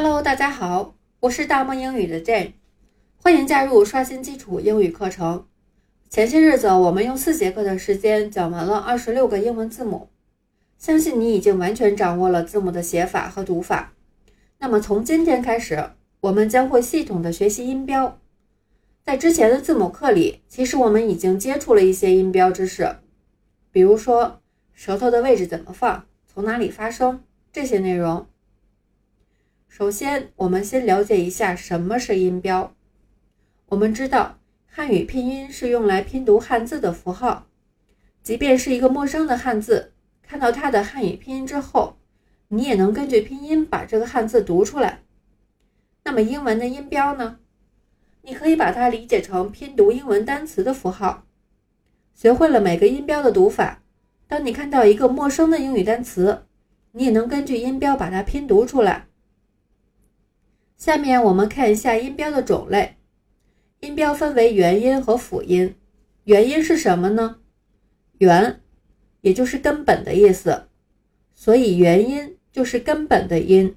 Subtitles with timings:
[0.00, 2.52] Hello，大家好，我是大梦英语的 Jane，
[3.20, 5.48] 欢迎加入刷新基础英语课程。
[6.08, 10.08] 前些日子我们用四节课的时间讲完了二十六个英文字母，
[10.78, 13.92] 相信你已经完全掌握了字母的写法和读法。
[14.60, 15.90] 那么从今天开始，
[16.20, 18.20] 我们将会系统的学习音标。
[19.02, 22.88] 在之前的字母课里，其实我们已经接触了一些音标知识，
[23.72, 24.40] 比如说
[24.72, 28.28] 舌头的位置怎么放，从哪里发声这些内容。
[29.68, 32.74] 首先，我们先了解一下什么是音标。
[33.66, 37.46] 我们知道，汉语拼音是用来拼读汉字的符号，
[38.22, 39.92] 即便是一个陌生的汉字，
[40.22, 41.96] 看到它的汉语拼音之后，
[42.48, 45.02] 你也能根据拼音把这个汉字读出来。
[46.02, 47.38] 那么，英文的音标呢？
[48.22, 51.24] 你可以把它理解成拼读英文单词的符号。
[52.14, 53.82] 学会了每个音标的读法，
[54.26, 56.46] 当你看到一个陌生的英语单词，
[56.92, 59.06] 你也能根据音标把它拼读出来。
[60.78, 62.94] 下面我们看一下音标的种类。
[63.80, 65.74] 音标分为元音和辅音。
[66.22, 67.38] 元音是什么呢？
[68.18, 68.60] 元，
[69.22, 70.68] 也就是根本的意思，
[71.34, 73.74] 所以元音就是根本的音，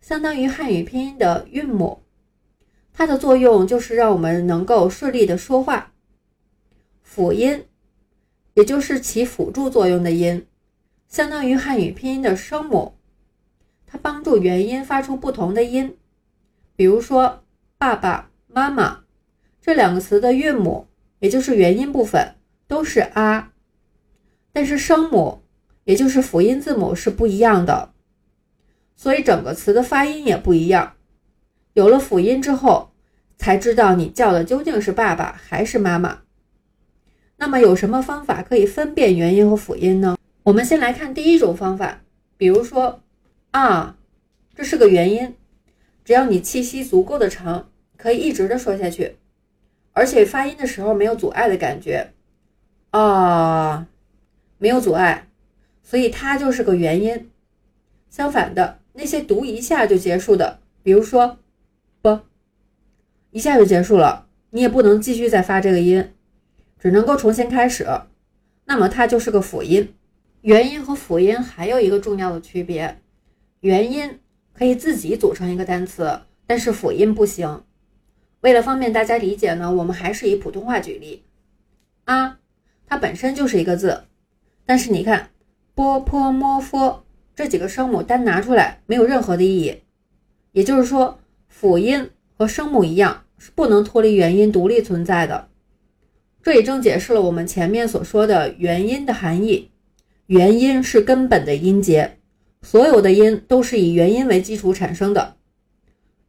[0.00, 2.00] 相当于汉语拼音的韵母。
[2.92, 5.92] 它的作用就是让我们能够顺利的说话。
[7.02, 7.64] 辅音，
[8.54, 10.46] 也就是起辅助作用的音，
[11.08, 12.94] 相当于汉语拼音的声母，
[13.84, 15.96] 它帮助元音发出不同的音。
[16.76, 17.42] 比如说，
[17.78, 19.00] 爸爸妈妈
[19.60, 20.86] 这两个词的韵母，
[21.18, 22.34] 也就是元音部分
[22.68, 23.52] 都是啊，
[24.52, 25.42] 但是声母，
[25.84, 27.92] 也就是辅音字母是不一样的，
[28.94, 30.92] 所以整个词的发音也不一样。
[31.72, 32.90] 有了辅音之后，
[33.36, 36.20] 才知道你叫的究竟是爸爸还是妈妈。
[37.38, 40.16] 那么有什么方法可以分辨元音和辅音呢？
[40.42, 42.00] 我们先来看第一种方法，
[42.36, 43.02] 比如说
[43.50, 43.96] 啊，
[44.54, 45.34] 这是个元音，
[46.06, 49.16] 只要你气息足够的长，可以一直的说下去，
[49.92, 52.12] 而且发音的时候没有阻碍的感觉
[52.90, 53.88] 啊，
[54.58, 55.26] 没有阻碍，
[55.82, 57.28] 所以它就是个元音。
[58.08, 61.38] 相反的，那些读一下就结束的，比如说
[62.00, 62.20] 不。
[63.32, 66.12] 一下就结束了，你也不能继续再发这个音，
[66.78, 67.84] 只能够重新开始。
[68.66, 69.92] 那么它就是个辅音。
[70.42, 73.00] 元音和辅音还有一个重要的区别：
[73.62, 74.20] 元音
[74.56, 77.62] 可以自己组成一个单词，但是辅音不行。
[78.40, 81.24] 为了方便大家理解呢，我们还是以普通话举例。
[82.04, 82.38] 啊，
[82.86, 84.04] 它本身就是一个字，
[84.64, 85.30] 但是你看
[85.74, 89.82] 波、坡、摸、佛这几个声母单拿出来没有任何的意义。
[90.52, 91.18] 也就是说，
[91.48, 93.22] 辅音和声母一样。
[93.38, 95.48] 是不能脱离元音独立存在的，
[96.42, 99.70] 这也正解释了我们前面所说的元音的含义。
[100.28, 102.15] 元音是根本的音节，
[102.66, 105.36] 所有的音都是以元音为基础产生的。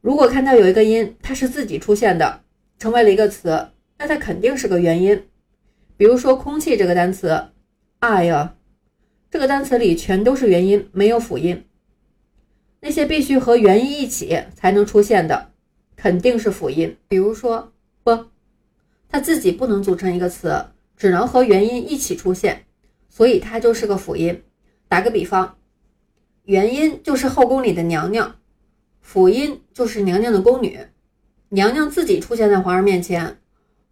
[0.00, 2.42] 如果看到有一个音，它是自己出现的，
[2.78, 5.20] 成为了一个词，那它肯定是个元音。
[5.96, 7.48] 比如说“空气”这个单词
[8.02, 8.50] ，air，
[9.28, 11.64] 这个单词里全都是元音，没有辅音。
[12.82, 15.50] 那些必须和元音一起才能出现的。
[15.96, 17.72] 肯定是辅音，比如说
[18.04, 18.16] 不，
[19.08, 20.66] 它自己不能组成一个词，
[20.96, 22.64] 只能和元音一起出现，
[23.08, 24.40] 所以它就是个辅音。
[24.86, 25.57] 打个比方，
[26.48, 28.36] 元音就是后宫里的娘娘，
[29.02, 30.80] 辅音就是娘娘的宫女。
[31.50, 33.36] 娘娘自己出现在皇上面前，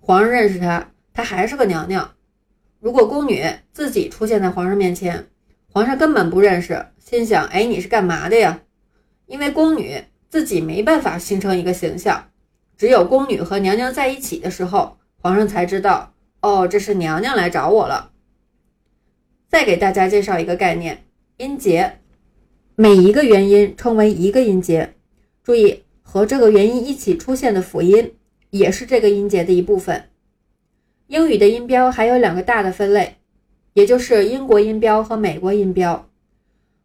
[0.00, 2.14] 皇上认识她，她还是个娘娘。
[2.80, 3.44] 如果宫女
[3.74, 5.26] 自己出现在皇上面前，
[5.70, 8.62] 皇上根本不认识，心想：哎，你是干嘛的呀？
[9.26, 10.02] 因为宫女。
[10.28, 12.30] 自己没办法形成一个形象，
[12.76, 18.10] 只有宫女和娘娘在一起的时候，皇上才知道哦，这是娘娘来找我了。
[19.48, 21.06] 再给大家介绍一个概念：
[21.36, 22.00] 音节，
[22.78, 24.92] 每一个元音称为一个音节。
[25.42, 28.12] 注意，和这个元音一起出现的辅音
[28.50, 30.10] 也是这个音节的一部分。
[31.06, 33.16] 英语的音标还有两个大的分类，
[33.72, 36.06] 也就是英国音标和美国音标。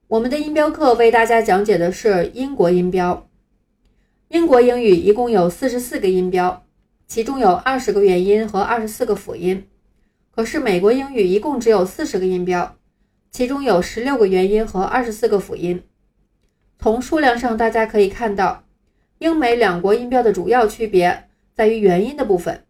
[0.08, 3.28] 我们的音标课为大家讲解的是英国音标。
[4.30, 6.66] 英国英语一共有四十四个音标，
[7.06, 9.68] 其中有二十个元音和二十四个辅音。
[10.34, 12.78] 可是美国英语一共只有四十个音标，
[13.30, 15.84] 其中有十六个元音和二十四个辅音。
[16.82, 18.64] 从数量上，大家可以看到，
[19.20, 22.66] 英美两国音标的主要区别在于元音的部分。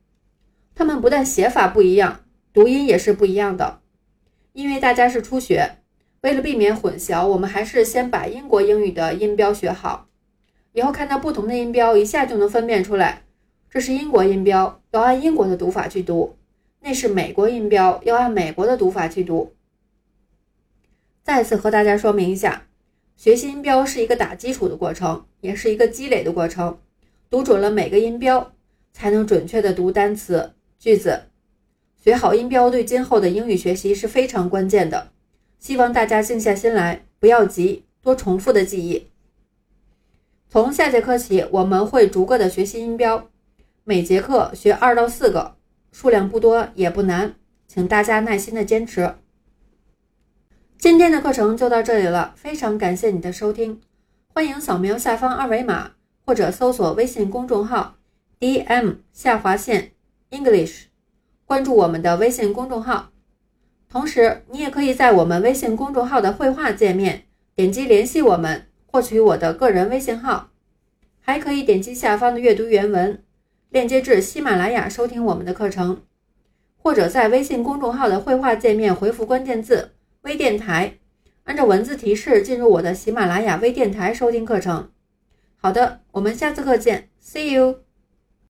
[0.75, 3.79] 它们不但写法不一样，读音也是不一样的。
[4.51, 5.77] 因为大家是初学，
[6.23, 10.09] 为了避免混淆，我们还是先把英国英语的音标学好。
[10.73, 13.21] 以后看到不同的音标，一下就能分辨出来，
[13.69, 16.35] 这是英国音标，要按英国的读法去读；
[16.81, 19.55] 那是美国音标，要按美国的读法去读。
[21.23, 22.63] 再次和大家说明一下，
[23.15, 26.79] 学习音标是一个打基础的过程，也是一个积累的过程。
[27.29, 28.53] 读准了每个音标，
[28.91, 31.23] 才能准确的读单词、句子。
[32.03, 35.11] 学好音标对今后的英语学习是非常关键的。
[35.59, 39.07] 希望大家静下心来，不要急，多重复的记忆。
[40.49, 43.29] 从下节课起，我们会逐个的学习音标，
[43.83, 45.55] 每节课学二到四个，
[45.91, 47.35] 数量不多也不难，
[47.67, 49.13] 请大家耐心的坚持。
[50.81, 53.79] 今天的课程就到这里了，非常感谢你的收听，
[54.33, 55.91] 欢迎扫描下方二维码
[56.25, 57.97] 或者搜索微信公众号
[58.39, 59.91] “d m 下划线
[60.31, 60.85] English”，
[61.45, 63.11] 关注我们的微信公众号。
[63.87, 70.49] 同时，你也可以在我们微信公众号的绘画界面点击联系我们，获取我的个人微信号，
[71.19, 73.23] 还可以点击下方的阅读原文
[73.69, 76.01] 链接至喜马拉雅收听我们的课程，
[76.81, 79.91] 或者在微信公众号的绘画界面回复关键字。
[80.21, 80.99] 微电台，
[81.45, 84.91] 按照文字提示进入我的喜马拉雅微电台收听课程。
[85.57, 87.79] 好的，我们下次课见，See you。